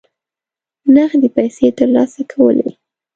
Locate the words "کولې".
2.31-2.69